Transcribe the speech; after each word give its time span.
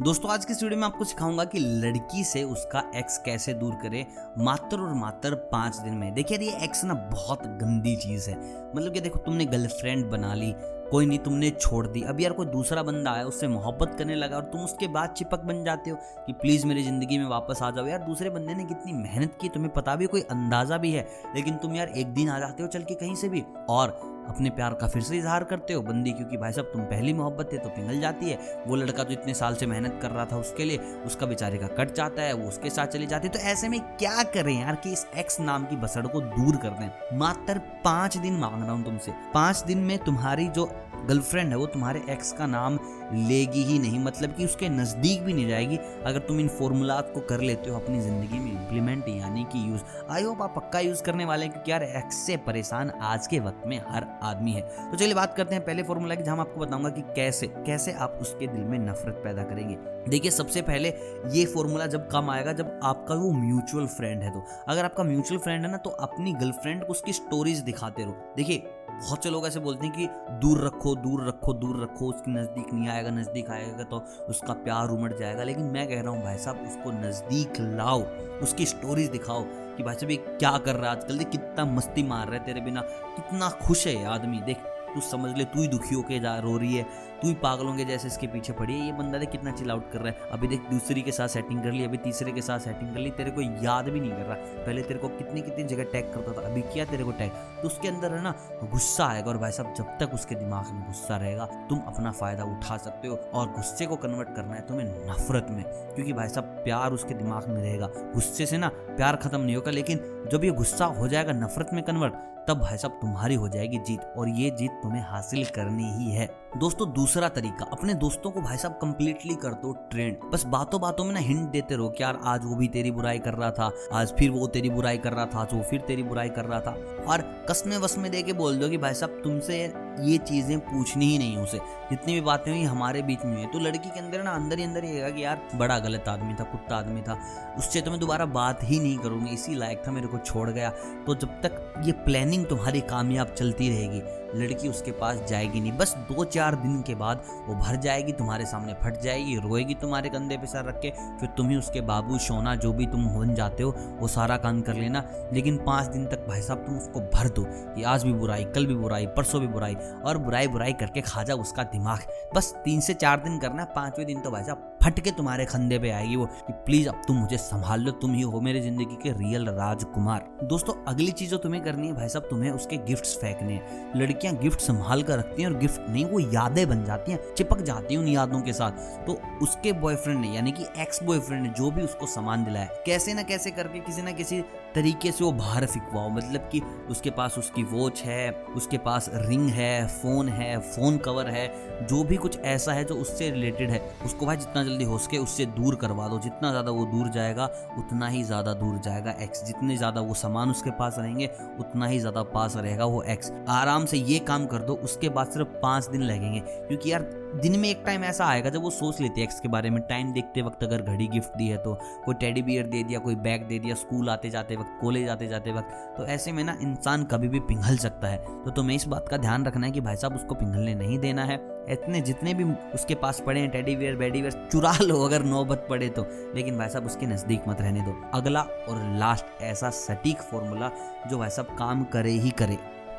दोस्तों, 0.00 0.30
आज 0.30 0.44
की 0.44 0.52
इस 0.52 0.62
वीडियो 0.62 0.80
में 0.80 0.86
आपको 0.86 1.04
सिखाऊँगा 1.04 1.44
कि 1.44 1.58
लड़की 1.58 2.24
से 2.24 2.42
उसका 2.42 2.82
एक्स 2.96 3.16
कैसे 3.18 3.54
दूर 3.54 3.74
करे, 3.74 4.06
मात्र 4.38 4.80
और 4.80 4.92
मात्र 4.94 5.34
पाँच 5.34 5.76
दिन 5.76 5.94
में। 5.94 6.14
देखिए 6.14 6.38
ये 6.38 6.64
एक्स 6.64 6.84
ना 6.84 6.94
बहुत 6.94 7.42
गंदी 7.42 7.96
चीज़ 7.96 8.28
है। 8.30 8.36
मतलब 8.76 8.92
कि 8.92 9.00
देखो, 9.00 9.18
तुमने 9.18 9.44
गर्लफ्रेंड 9.44 10.04
बना 10.10 10.34
ली, 10.34 10.52
कोई 10.90 11.06
नहीं, 11.06 11.18
तुमने 11.18 11.50
छोड़ 11.50 11.86
दी। 11.86 12.02
अब 12.02 12.20
यार, 12.20 12.32
कोई 12.32 12.46
दूसरा 12.46 12.82
बंदा 12.82 13.10
आया, 13.10 13.24
उससे 13.24 13.48
मोहब्बत 13.48 13.96
करने 13.98 14.14
लगा 14.14 14.36
और 14.36 14.42
तुम 14.42 14.60
उसके 14.60 14.88
बाद 14.88 15.10
चिपक 15.10 15.38
बन 15.38 15.64
जाते 15.64 15.90
हो 15.90 15.96
कि 16.26 16.32
प्लीज़ 16.32 16.66
मेरी 16.66 16.82
ज़िंदगी 16.82 17.18
में 17.18 17.26
वापस 17.26 17.62
आ 17.62 17.70
जाओ। 17.70 17.86
यार, 17.86 17.98
दूसरे 17.98 18.30
बंदे 18.30 18.54
ने 18.54 18.64
कितनी 18.64 18.92
मेहनत 18.92 19.38
की, 19.40 19.48
तुम्हें 19.48 19.72
पता 19.72 19.96
भी, 19.96 20.06
कोई 20.06 20.20
अंदाज़ा 20.20 20.78
भी 20.78 20.92
है। 20.92 21.06
लेकिन 21.34 21.56
तुम 21.56 21.74
यार, 21.74 21.88
एक 21.88 22.14
दिन 22.14 22.28
आ 22.28 22.38
जाते 22.38 22.62
हो 22.62 22.68
चल 22.68 22.82
के 22.82 22.94
कहीं 22.94 23.14
से 23.14 23.28
भी 23.28 23.44
और 23.68 24.00
अपने 24.28 24.50
प्यार 24.50 24.74
का 24.74 24.86
फिर 24.88 25.02
से 25.02 25.16
इजहार 25.18 25.44
करते 25.44 25.74
हो 25.74 25.82
बंदी, 25.82 26.12
क्योंकि 26.12 26.36
भाई 26.36 26.52
साहब 26.52 26.70
तुम 26.72 26.82
पहली 26.84 27.12
मोहब्बत 27.12 27.50
है 27.52 27.58
तो 27.58 27.68
पिघल 27.70 28.00
जाती 28.00 28.30
है। 28.30 28.38
वो 28.66 28.76
लड़का 28.76 29.04
जो 29.04 29.12
इतने 29.12 29.34
साल 29.34 29.54
से 29.54 29.66
मेहनत 29.66 29.98
कर 30.02 30.10
रहा 30.10 30.24
था 30.24 30.36
उसके 30.36 30.64
लिए, 30.64 30.78
उसका 31.06 31.26
बेचारे 31.26 31.58
का 31.58 31.66
कट 31.74 31.94
जाता 31.94 32.22
है, 32.22 32.32
वो 32.32 32.48
उसके 32.48 32.70
साथ 32.70 32.86
चली 32.86 33.06
जाती 33.06 33.28
है। 33.28 33.32
तो 33.32 33.38
ऐसे 33.40 33.68
में 33.68 33.80
क्या 33.80 34.22
करें 34.24 34.52
यार 34.54 34.74
कि 34.74 34.92
इस 34.92 35.06
एक्स 35.16 35.40
नाम 35.40 35.64
की 35.64 35.76
बसड़ 35.76 36.06
को 36.06 36.20
दूर 36.20 36.56
कर 36.56 36.70
दें? 36.70 37.18
मात्र 37.18 37.58
पाँच 37.84 38.16
दिन 38.16 38.34
मांग 38.34 38.62
रहा 38.62 38.72
हूँ 38.72 38.84
तुमसे। 38.84 39.12
पाँच 39.34 39.62
दिन 39.66 39.78
में 39.78 39.98
तुम्हारी 39.98 40.48
जो 40.48 40.70
गर्लफ्रेंड 41.08 41.50
है, 41.50 41.56
वो 41.56 41.66
तुम्हारे 41.66 42.02
एक्स 42.10 42.32
का 42.32 42.46
नाम 42.46 42.78
लेगी 43.12 43.62
ही 43.64 43.78
नहीं। 43.78 43.98
मतलब 43.98 44.34
कि 44.34 44.44
उसके 44.44 44.68
नज़दीक 44.68 45.22
भी 45.22 45.32
नहीं 45.32 45.48
जाएगी 45.48 45.76
अगर 45.76 46.18
तुम 46.20 46.40
इन 46.40 46.48
फॉर्मूलात 46.50 47.10
को 47.14 47.20
कर 47.20 47.40
लेते 47.40 47.70
हो 47.70 47.76
अपनी 47.76 48.00
ज़िंदगी 48.00 48.38
में 48.38 48.50
इम्प्लीमेंट 48.52 49.08
यानी 49.08 49.44
कि 49.52 49.68
यूज़ 49.68 49.82
आई 50.10 50.22
होप 50.22 50.42
आप 50.42 50.54
पक्का 50.56 50.80
यूज़ 50.80 51.02
करने 51.02 51.24
वाले 51.24 51.44
हैं 51.44 51.52
क्योंकि 51.52 51.70
यार 51.70 51.82
एक्स 51.82 52.16
से 52.16 52.36
परेशान 52.38 52.90
आज 53.02 53.26
के 53.26 53.38
वक्त 53.40 53.62
में 53.66 53.78
हर 53.88 54.06
आदमी 54.22 54.52
है। 54.52 54.62
तो 54.90 54.96
चलिए 54.96 55.14
बात 55.14 55.34
करते 55.36 55.54
हैं 55.54 55.64
पहले 55.64 55.82
फॉर्मूला 55.82 56.14
की, 56.14 56.22
जहाँ 56.22 56.38
आपको 56.38 56.60
बताऊँगा 56.60 56.90
कि 56.90 57.02
कैसे 57.16 57.46
कैसे 57.66 57.92
आप 57.94 58.18
उसके 58.22 58.46
दिल 58.46 58.64
में 58.64 58.78
नफरत 58.80 59.20
पैदा 59.24 59.42
करेंगे। 59.44 59.76
देखिए, 60.08 60.30
सबसे 60.30 60.62
पहले 60.62 60.88
ये 61.30 61.44
फॉर्मूला 61.46 61.86
जब 61.86 62.08
काम 62.10 62.30
आएगा, 62.30 62.52
जब 62.52 62.80
आपका 62.84 63.14
वो 63.14 63.30
म्यूचुअल 63.32 63.86
फ्रेंड 63.88 64.22
है 64.22 64.30
तो। 64.30 64.44
अगर 64.68 64.84
आपका 64.84 65.04
म्यूचुअल 65.04 65.40
फ्रेंड 65.40 65.64
है 65.64 65.70
ना 65.70 65.76
तो 65.78 65.90
अपनी 65.90 66.32
गर्लफ्रेंड 66.34 66.84
को 66.84 66.90
उसकी 66.90 67.12
स्टोरीज 67.12 67.58
दिखाते 67.60 68.02
रहो। 68.02 68.34
देखिए 68.36 68.70
बहुत 68.98 69.22
से 69.22 69.30
लोग 69.30 69.46
ऐसे 69.46 69.60
बोलते 69.60 69.86
हैं 69.86 69.94
कि 69.96 70.36
दूर 70.40 70.64
रखो 70.66 70.94
दूर 70.96 71.26
रखो 71.28 71.52
दूर 71.54 71.82
रखो, 71.82 72.06
उसके 72.06 72.30
नज़दीक 72.30 72.72
नहीं 72.72 72.88
आएगा, 72.88 73.10
नज़दीक 73.10 73.50
आएगा 73.50 73.84
तो 73.84 74.02
उसका 74.28 74.52
प्यार 74.64 74.88
उमड़ 74.88 75.12
जाएगा। 75.12 75.42
लेकिन 75.42 75.64
मैं 75.66 75.86
कह 75.88 76.00
रहा 76.00 76.12
हूँ, 76.12 76.22
भाई 76.22 76.38
साहब, 76.38 76.62
उसको 76.66 76.92
नज़दीक 76.98 77.60
लाओ, 77.76 78.02
उसकी 78.42 78.66
स्टोरीज 78.66 79.08
दिखाओ 79.10 79.44
कि 79.76 79.82
भाई 79.82 79.94
साहब 79.94 80.10
ये 80.10 80.16
क्या 80.16 80.56
कर 80.58 80.74
रहा 80.74 80.90
है 80.90 80.96
आजकल। 80.96 81.18
देख, 81.18 81.28
कितना 81.28 81.64
मस्ती 81.66 82.02
मार 82.02 82.26
रहा 82.26 82.38
है 82.38 82.44
तेरे 82.44 82.60
बिना, 82.60 82.80
कितना 82.80 83.50
खुश 83.62 83.86
है 83.86 84.04
आदमी। 84.06 84.40
देख 84.40 84.56
तू 84.94 85.00
समझ 85.00 85.38
ले, 85.38 85.44
तू 85.44 85.60
ही 85.60 85.68
दुखी 85.68 85.94
होके 85.94 86.20
जा, 86.20 86.38
रो 86.38 86.56
रही 86.56 86.76
है। 86.76 87.08
तू 87.22 87.28
ही 87.28 87.34
पागलों 87.34 87.76
के 87.76 87.84
जैसे 87.84 88.06
इसके 88.06 88.26
पीछे 88.26 88.52
पड़ी 88.52 88.74
है। 88.74 88.86
ये 88.86 88.92
बंदा 88.92 89.18
देख 89.18 89.30
कितना 89.30 89.50
चिल 89.50 89.70
आउट 89.70 89.92
कर 89.92 89.98
रहा 89.98 90.08
है। 90.08 90.30
अभी 90.32 90.48
देख 90.48 90.60
दूसरी 90.60 91.02
के 91.02 91.12
साथ 91.12 91.28
सेटिंग 91.28 91.62
कर 91.62 91.72
ली, 91.72 91.84
अभी 91.84 91.96
तीसरे 91.96 92.32
के 92.32 92.42
साथ 92.42 92.58
सेटिंग 92.58 92.94
कर 92.94 93.00
ली। 93.00 93.10
तेरे 93.10 93.30
को 93.30 93.40
याद 93.40 93.88
भी 93.88 94.00
नहीं 94.00 94.10
कर 94.10 94.22
रहा। 94.22 94.34
पहले 94.34 94.82
तेरे 94.82 95.00
को 95.00 95.08
कितनी 95.08 95.42
कितनी 95.42 95.64
जगह 95.64 95.84
टैग 95.84 96.14
करता 96.14 96.32
था, 96.32 96.46
अभी 96.46 96.62
किया 96.62 96.84
तेरे 96.84 97.04
को 97.04 97.10
टैग 97.10 97.30
तो 97.30 97.66
उसके 97.66 97.88
अंदर 97.88 98.12
है 98.12 98.22
ना, 98.22 98.34
गुस्सा 98.64 99.06
आएगा। 99.06 99.30
और 99.30 99.38
भाई 99.38 99.50
साहब, 99.50 99.74
जब 99.74 99.84
तक 99.84 100.14
उसके 100.14 100.34
दिमाग 100.34 100.72
में 100.72 100.86
गुस्सा 100.86 101.16
रहेगा, 101.16 101.46
तुम 101.46 101.78
अपना 101.78 102.12
फ़ायदा 102.12 102.44
उठा 102.44 102.76
सकते 102.76 103.08
हो। 103.08 103.16
और 103.34 103.46
गुस्से 103.46 103.86
को 103.86 103.96
कन्वर्ट 103.96 104.36
करना 104.36 104.54
है 104.54 104.60
तुम्हें 104.60 104.86
नफरत 104.86 105.46
में। 105.50 105.64
क्योंकि 105.94 106.12
भाई 106.12 106.28
साहब, 106.28 106.46
प्यार 106.46 106.92
उसके 106.92 107.14
दिमाग 107.14 107.48
में 107.48 107.62
रहेगा। 107.62 107.86
गुस्से 107.86 108.46
से 108.46 108.58
ना 108.58 108.68
प्यार 108.74 109.16
खत्म 109.16 109.40
नहीं 109.40 109.56
होगा, 109.56 109.70
लेकिन 109.70 110.24
जब 110.32 110.44
ये 110.44 110.50
गुस्सा 110.50 110.84
हो 110.84 111.08
जाएगा, 111.08 111.32
नफरत 111.32 111.70
में 111.72 111.84
कन्वर्ट 111.84 112.14
तब 112.48 112.60
भाई 112.60 112.76
साहब 112.76 112.92
तुम्हारी 112.92 113.34
हो 113.34 113.48
जाएगी 113.48 113.78
जीत 113.78 114.14
और 114.18 114.28
ये 114.28 114.50
जीत 114.50 114.70
तुम्हें 114.82 115.02
हासिल 115.02 115.44
करनी 115.44 115.90
ही 115.92 116.10
है। 116.10 116.26
दोस्तों, 116.56 116.86
दूसरा 116.92 117.28
तरीका। 117.28 117.64
अपने 117.72 117.94
दोस्तों 117.94 118.30
को 118.30 118.40
भाई 118.40 118.56
साहब 118.56 118.72
कंप्लीटली 118.72 119.34
कर 119.34 119.52
दो 119.54 119.72
ट्रेंड 119.90 120.20
बस 120.32 120.44
बातों 120.46 120.80
बातों 120.80 121.04
में 121.04 121.12
ना 121.12 121.20
हिंट 121.20 121.50
देते 121.50 121.76
रहो 121.76 121.88
कि 121.88 122.02
यार, 122.02 122.18
आज 122.24 122.44
वो 122.44 122.56
भी 122.56 122.68
तेरी 122.68 122.90
बुराई 122.90 123.18
कर 123.18 123.34
रहा 123.34 123.50
था, 123.50 123.70
आज 123.92 124.12
फिर 124.18 124.30
वो 124.30 124.46
तेरी 124.46 124.70
बुराई 124.70 124.98
कर 124.98 125.12
रहा 125.12 125.26
था, 125.26 125.40
आज 125.40 125.52
वो 125.54 125.62
फिर 125.62 125.80
तेरी 125.80 126.02
बुराई 126.02 126.28
कर 126.28 126.44
रहा 126.44 126.60
था। 126.60 126.70
और 127.08 127.22
कसमे 127.50 127.76
वसमे 127.76 128.08
दे 128.08 128.22
के 128.22 128.32
बोल 128.32 128.56
दो 128.58 128.68
कि 128.68 128.78
भाई 128.78 128.94
साहब, 128.94 129.20
तुमसे 129.24 129.58
ये 130.00 130.16
चीज़ें 130.18 130.58
पूछनी 130.60 131.06
ही 131.06 131.18
नहीं 131.18 131.36
उसे। 131.36 131.58
जितनी 131.90 132.14
भी 132.14 132.20
बातें 132.20 132.50
हुई 132.52 132.62
हमारे 132.62 133.02
बीच 133.02 133.24
में 133.24 133.36
हुई 133.36 133.46
तो 133.46 133.58
लड़की 133.58 133.90
के 133.90 134.00
अंदर 134.00 134.22
ना 134.22 134.30
अंदर 134.30 134.58
ही 134.58 134.64
अंदर 134.64 134.84
ये 134.84 135.12
कि 135.12 135.24
यार, 135.24 135.48
बड़ा 135.54 135.78
गलत 135.78 136.08
आदमी 136.08 136.34
था, 136.34 136.44
कुत्ता 136.44 136.76
आदमी 136.76 137.02
था। 137.02 137.18
उससे 137.58 137.80
तो 137.80 137.90
मैं 137.90 138.00
दोबारा 138.00 138.26
बात 138.26 138.60
ही 138.62 138.80
नहीं 138.80 138.98
करूँगी, 138.98 139.30
इसी 139.30 139.54
लायक 139.54 139.82
था, 139.86 139.92
मेरे 139.92 140.06
को 140.06 140.18
छोड़ 140.18 140.48
गया। 140.50 140.70
तो 141.06 141.14
जब 141.14 141.40
तक 141.42 141.82
ये 141.84 141.92
प्लानिंग 142.04 142.46
तुम्हारी 142.46 142.80
कामयाब 142.80 143.34
चलती 143.38 143.68
रहेगी 143.68 144.02
लड़की 144.34 144.68
उसके 144.68 144.92
पास 144.92 145.22
जाएगी 145.28 145.60
नहीं। 145.60 145.72
बस 145.72 145.94
दो 145.96 146.24
चार 146.24 146.54
दिन 146.54 146.82
के 146.82 146.94
बाद 146.94 147.22
वो 147.48 147.54
भर 147.54 147.76
जाएगी, 147.76 148.12
तुम्हारे 148.12 148.46
सामने 148.46 148.74
फट 148.74 149.00
जाएगी, 149.00 149.36
रोएगी 149.36 149.74
तुम्हारे 149.74 150.08
कंधे 150.08 150.36
पे 150.36 150.46
सर 150.46 150.64
रख 150.64 150.80
के, 150.80 150.90
फिर 150.90 151.28
तुम 151.28 151.48
ही 151.48 151.56
उसके 151.56 151.80
बाबू 151.80 152.18
सोना 152.18 152.54
जो 152.54 152.72
भी 152.72 152.86
तुम 152.86 153.06
बन 153.06 153.34
जाते 153.34 153.62
हो, 153.62 153.74
वो 153.98 154.08
सारा 154.08 154.36
काम 154.36 154.60
कर 154.60 154.74
लेना। 154.74 155.04
लेकिन 155.32 155.56
पाँच 155.56 155.86
दिन 155.86 156.06
तक 156.06 156.26
भाई 156.28 156.42
साहब, 156.42 156.58
तुम 156.58 156.76
उसको 156.76 157.00
भर 157.00 157.28
दो। 157.28 157.44
कि 157.48 157.82
आज 157.82 158.04
भी 158.04 158.12
बुराई, 158.12 158.44
कल 158.44 158.66
भी 158.66 158.74
बुराई, 158.74 159.06
परसों 159.06 159.40
भी 159.40 159.46
बुराई, 159.46 159.74
और 160.04 160.18
बुराई 160.18 160.48
बुराई 160.48 160.72
करके 160.72 161.00
खा 161.00 161.22
जाओ 161.22 161.38
उसका 161.38 161.62
दिमाग। 161.62 161.98
बस 162.36 162.54
तीन 162.64 162.80
से 162.80 162.94
चार 162.94 163.20
दिन 163.20 163.38
करना 163.38 163.64
पाँचवें 163.64 164.06
दिन 164.06 164.20
तो 164.20 164.30
भाई 164.30 164.44
साहब 164.44 164.77
फट 164.82 165.00
के 165.00 165.10
तुम्हारे 165.10 165.44
खंधे 165.44 165.78
पे 165.78 165.90
आएगी 165.90 166.16
वो 166.16 166.26
कि 166.26 166.52
प्लीज़ 166.66 166.88
अब 166.88 167.02
तुम 167.06 167.16
मुझे 167.16 167.36
संभाल 167.38 167.80
लो, 167.80 167.90
तुम 167.92 168.12
ही 168.14 168.20
हो 168.22 168.40
मेरे 168.40 168.60
ज़िंदगी 168.60 168.96
के 169.02 169.12
रियल 169.12 169.48
राजकुमार। 169.48 170.28
दोस्तों, 170.42 170.74
अगली 170.88 171.10
चीज़ 171.10 171.30
जो 171.30 171.36
तुम्हें 171.36 171.62
करनी 171.62 171.86
है 171.86 171.94
भाई 171.94 172.08
साहब, 172.08 172.26
तुम्हें 172.30 172.50
उसके 172.50 172.76
गिफ्ट्स 172.86 173.16
फेंकने 173.16 173.52
हैं। 173.52 173.92
लड़कियाँ 173.96 174.34
गिफ्ट 174.36 174.60
संभाल 174.60 175.02
कर 175.02 175.18
रखती 175.18 175.42
हैं 175.42 175.50
और 175.50 175.56
गिफ्ट 175.58 175.88
नहीं, 175.88 176.04
वो 176.04 176.20
यादें 176.20 176.68
बन 176.68 176.84
जाती 176.84 177.12
हैं, 177.12 177.20
चिपक 177.34 177.62
जाती 177.62 177.94
हैं 177.94 178.00
उन 178.00 178.08
यादों 178.08 178.40
के 178.40 178.52
साथ। 178.52 179.06
तो 179.06 179.20
उसके 179.42 179.72
बॉयफ्रेंड 179.74 180.20
ने, 180.20 180.28
यानी 180.28 180.52
कि 180.52 180.66
एक्स 180.78 181.02
बॉयफ्रेंड 181.02 181.42
ने 181.42 181.48
जो 181.48 181.70
भी 181.70 181.82
उसको 181.82 182.06
सामान 182.06 182.44
दिलाया 182.44 182.68
कैसे 182.86 183.14
ना 183.14 183.22
कैसे 183.22 183.50
करके 183.50 183.80
किसी 183.80 184.02
ना 184.02 184.12
किसी 184.12 184.40
तरीके 184.74 185.12
से 185.12 185.24
वो 185.24 185.32
बाहर 185.32 185.66
फिकवाओ 185.66 186.08
मतलब 186.10 186.48
कि 186.52 186.60
उसके 186.90 187.10
पास 187.10 187.38
उसकी 187.38 187.62
वॉच 187.66 188.02
है, 188.02 188.30
उसके 188.56 188.78
पास 188.78 189.10
रिंग 189.14 189.48
है 189.50 189.86
फ़ोन 189.92 190.28
है 190.28 190.58
फ़ोन 190.60 190.98
कवर 190.98 191.28
है, 191.28 191.46
जो 191.86 192.02
भी 192.04 192.16
कुछ 192.16 192.38
ऐसा 192.40 192.72
है 192.72 192.84
जो 192.84 192.94
उससे 192.96 193.30
रिलेटेड 193.30 193.70
है, 193.70 193.82
उसको 194.04 194.26
भाई 194.26 194.36
जितना 194.36 194.62
जल्दी 194.68 194.84
हो 194.84 194.98
सके 194.98 195.18
उससे 195.18 195.46
दूर 195.54 195.74
करवा 195.76 196.08
दो। 196.08 196.18
जितना 196.20 196.50
ज़्यादा 196.50 196.70
वो 196.72 196.84
दूर 196.86 197.08
जाएगा, 197.10 197.50
उतना 197.78 198.08
ही 198.08 198.22
ज़्यादा 198.24 198.54
दूर 198.54 198.78
जाएगा 198.80 199.14
एक्स 199.20 199.44
जितने 199.44 199.76
ज़्यादा 199.76 200.00
वो 200.00 200.14
सामान 200.16 200.50
उसके 200.50 200.70
पास 200.72 200.96
रहेंगे, 200.98 201.30
उतना 201.60 201.86
ही 201.86 201.98
ज़्यादा 202.00 202.22
पास 202.30 202.56
रहेगा 202.56 202.84
वो 202.86 203.02
एक्स 203.04 203.32
आराम 203.50 203.86
से 203.86 203.98
ये 203.98 204.18
काम 204.20 204.46
कर 204.46 204.58
दो, 204.60 204.74
उसके 204.74 205.08
बाद 205.10 205.30
सिर्फ़ 205.30 205.48
पाँच 205.62 205.86
दिन 205.86 206.02
लगेंगे। 206.02 206.40
क्योंकि 206.40 206.92
यार, 206.92 207.02
दिन 207.34 207.58
में 207.60 207.68
एक 207.68 207.82
टाइम 207.86 208.04
ऐसा 208.04 208.26
आएगा, 208.26 208.50
जब 208.50 208.62
वो 208.62 208.70
सोच 208.70 209.00
लेती 209.00 209.20
है 209.20 209.26
एक्स 209.26 209.40
के 209.40 209.48
बारे 209.48 209.70
में। 209.70 209.80
टाइम 209.80 210.12
देखते 210.12 210.42
वक्त 210.42 210.62
अगर 210.64 210.82
घड़ी 210.82 211.06
गिफ्ट 211.08 211.36
दी 211.38 211.48
है 211.48 211.56
तो 211.58 211.74
कोई 212.04 212.14
टेडी 212.16 212.42
बियर 212.42 212.66
दे 212.66 212.82
दिया, 212.82 212.98
कोई 212.98 213.14
बैग 213.16 213.46
दे 213.48 213.58
दिया 213.58 213.74
स्कूल 213.76 214.08
आते 214.10 214.30
जाते 214.30 214.56
वक्त 214.56 214.78
कॉलेज 214.80 215.08
आते 215.08 215.28
जाते 215.28 215.52
वक्त 215.52 215.96
तो 215.98 216.06
ऐसे 216.06 216.32
में 216.32 216.42
ना 216.44 216.56
इंसान 216.62 217.04
कभी 217.04 217.28
भी 217.28 217.40
पिघल 217.42 217.76
सकता 217.78 218.08
है। 218.08 218.42
तो 218.44 218.50
तुम्हें 218.50 218.76
इस 218.76 218.86
बात 218.88 219.08
का 219.08 219.16
ध्यान 219.18 219.44
रखना 219.46 219.66
है 219.66 219.72
कि 219.72 219.80
भाई 219.80 219.96
साहब, 219.96 220.14
उसको 220.14 220.34
पिघलने 220.34 220.74
नहीं 220.74 220.98
देना 220.98 221.24
है। 221.24 221.36
इतने 221.72 222.00
जितने 222.00 222.34
भी 222.34 222.44
उसके 222.74 222.94
पास 222.94 223.22
पड़े 223.26 223.40
हैं 223.40 223.50
टेडी 223.50 223.76
बियर 223.76 223.96
बेडी 223.96 224.20
बियर 224.20 224.48
चुरा 224.52 224.72
लो 224.82 225.02
अगर 225.02 225.22
नौबत 225.22 225.66
पड़े 225.70 225.88
तो। 225.88 226.06
लेकिन 226.34 226.58
भाई 226.58 226.68
साहब, 226.68 226.86
उसके 226.86 227.06
नज़दीक 227.06 227.48
मत 227.48 227.60
रहने 227.60 227.80
दो। 227.80 228.02
अगला 228.14 228.40
और 228.40 228.98
लास्ट 228.98 229.42
ऐसा 229.42 229.70
सटीक 229.70 230.18
फॉर्मूला 230.20 230.70
जो 231.10 231.18
भाई 231.18 231.30
साहब 231.30 231.56
काम 231.58 231.84
करे 231.84 232.10
ही 232.10 232.30
करे। 232.30 232.58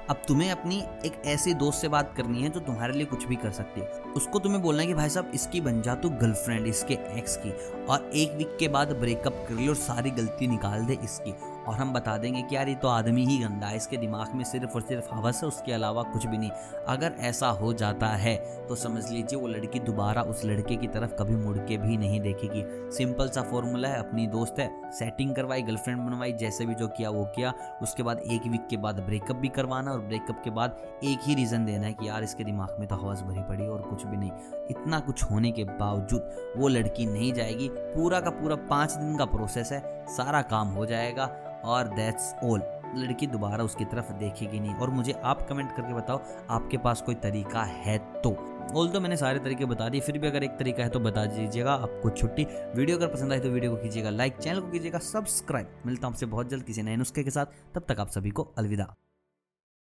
अब 0.09 0.21
तुम्हें 0.27 0.51
अपनी 0.51 0.77
एक 1.05 1.21
ऐसे 1.25 1.53
दोस्त 1.53 1.81
से 1.81 1.87
बात 1.87 2.13
करनी 2.17 2.41
है 2.41 2.49
जो 2.49 2.59
तुम्हारे 2.59 2.93
लिए 2.93 3.05
कुछ 3.05 3.25
भी 3.25 3.35
कर 3.35 3.51
सकती 3.51 3.81
है। 3.81 3.87
उसको 4.15 4.39
तुम्हें 4.39 4.61
बोलना 4.61 4.81
है 4.81 4.87
कि 4.87 4.93
भाई 4.93 5.09
साहब, 5.09 5.31
इसकी 5.33 5.61
बन 5.61 5.81
जा 5.81 5.95
तू 5.95 6.09
गर्लफ्रेंड 6.09 6.67
इसके 6.67 6.93
एक्स 6.93 7.37
की। 7.37 7.51
और 7.85 8.09
एक 8.15 8.33
वीक 8.33 8.57
के 8.59 8.67
बाद 8.67 8.91
ब्रेकअप 8.91 9.45
कर 9.49 9.55
ली 9.55 9.67
और 9.67 9.75
सारी 9.75 10.11
गलती 10.11 10.47
निकाल 10.47 10.85
दे 10.85 10.97
इसकी। 11.03 11.31
और 11.59 11.75
हम 11.75 11.93
बता 11.93 12.17
देंगे 12.17 12.41
कि 12.41 12.55
यार 12.55 12.69
ये 12.69 12.75
तो 12.75 12.87
आदमी 12.87 13.25
ही 13.25 13.37
गंदा 13.37 13.67
है, 13.67 13.77
इसके 13.77 13.97
दिमाग 13.97 14.35
में 14.35 14.43
सिर्फ़ 14.43 14.73
और 14.75 14.81
सिर्फ़ 14.81 15.13
हवस 15.13 15.41
है, 15.43 15.47
उसके 15.47 15.73
अलावा 15.73 16.03
कुछ 16.03 16.25
भी 16.25 16.37
नहीं। 16.37 16.49
अगर 16.87 17.15
ऐसा 17.19 17.47
हो 17.51 17.73
जाता 17.73 18.07
है 18.07 18.35
तो 18.67 18.75
समझ 18.75 19.09
लीजिए 19.11 19.39
वो 19.39 19.47
लड़की 19.47 19.79
दोबारा 19.81 20.21
उस 20.23 20.43
लड़के 20.45 20.75
की 20.75 20.87
तरफ़ 20.87 21.13
कभी 21.13 21.35
मुड़ 21.35 21.57
के 21.59 21.77
भी 21.77 21.97
नहीं 21.97 22.19
देखेगी। 22.21 22.63
सिंपल 22.91 23.29
सा 23.29 23.41
फॉर्मूला 23.41 23.89
है, 23.89 23.99
अपनी 23.99 24.27
दोस्त 24.27 24.59
है 24.59 24.69
सेटिंग 24.91 25.35
करवाई 25.35 25.61
गर्लफ्रेंड 25.61 25.99
बनवाई, 25.99 26.33
जैसे 26.33 26.65
भी 26.65 26.75
जो 26.75 26.87
किया 26.89 27.09
वो 27.09 27.23
किया। 27.35 27.53
उसके 27.81 28.03
बाद 28.03 28.19
एक 28.21 28.47
वीक 28.47 28.67
के 28.69 28.77
बाद 28.77 28.99
ब्रेकअप 28.99 29.35
भी 29.35 29.47
करवाना 29.49 29.91
और 29.91 29.99
ब्रेकअप 30.01 30.41
के 30.43 30.49
बाद 30.51 30.77
एक 31.03 31.19
ही 31.23 31.35
रीज़न 31.35 31.65
देना 31.65 31.87
है 31.87 31.93
कि 31.93 32.07
यार 32.07 32.23
इसके 32.23 32.43
दिमाग 32.43 32.75
में 32.79 32.87
तो 32.87 32.95
हवस 32.97 33.21
भरी 33.21 33.43
पड़ी 33.43 33.67
और 33.67 33.81
कुछ 33.81 34.05
भी 34.05 34.17
नहीं। 34.17 34.31
इतना 34.69 34.99
कुछ 34.99 35.23
होने 35.23 35.51
के 35.51 35.63
बावजूद 35.65 36.53
वो 36.57 36.67
लड़की 36.67 37.05
नहीं 37.07 37.31
जाएगी। 37.33 37.69
पूरा 37.71 38.19
का 38.19 38.29
पूरा 38.31 38.55
पाँच 38.69 38.93
दिन 38.93 39.17
का 39.17 39.25
प्रोसेस 39.27 39.71
है, 39.71 39.81
सारा 40.07 40.41
काम 40.43 40.67
हो 40.69 40.85
जाएगा। 40.85 41.25
और 41.65 41.87
दैट्स 41.95 42.33
ऑल 42.43 42.63
लड़की 42.95 43.27
दोबारा 43.27 43.63
उसकी 43.63 43.85
तरफ़ 43.85 44.11
देखेगी 44.13 44.59
नहीं। 44.59 44.73
और 44.73 44.89
मुझे 44.89 45.13
आप 45.13 45.47
कमेंट 45.49 45.71
करके 45.71 45.93
बताओ, 45.93 46.21
आपके 46.49 46.77
पास 46.77 47.01
कोई 47.01 47.15
तरीका 47.17 47.63
है 47.63 47.97
तो। 48.21 48.31
ऑल 48.75 48.89
तो 48.89 48.99
मैंने 48.99 49.17
सारे 49.17 49.39
तरीके 49.39 49.65
बता 49.65 49.89
दिए, 49.89 50.01
फिर 50.01 50.17
भी 50.17 50.27
अगर 50.27 50.43
एक 50.43 50.57
तरीका 50.59 50.83
है 50.83 50.89
तो 50.89 50.99
बता 50.99 51.25
दीजिएगा, 51.25 51.73
आपको 51.73 52.09
छुट्टी। 52.11 52.45
वीडियो 52.75 52.97
अगर 52.97 53.07
पसंद 53.07 53.33
आए 53.33 53.39
तो 53.39 53.49
वीडियो 53.49 53.71
को 53.71 53.77
कीजिएगा 53.77 54.09
लाइक 54.09 54.37
चैनल 54.37 54.59
को 54.59 54.71
कीजिएगा 54.71 54.99
सब्सक्राइब 54.99 55.81
मिलता 55.85 56.07
हूँ 56.07 56.13
आपसे 56.13 56.25
बहुत 56.25 56.49
जल्द 56.49 56.63
किसी 56.63 56.81
नए 56.81 56.95
नुस्खे 56.95 57.23
के 57.23 57.31
साथ। 57.31 57.45
तब 57.75 57.85
तक 57.89 57.99
आप 57.99 58.09
सभी 58.09 58.29
को 58.29 58.51
अलविदा। 58.57 58.93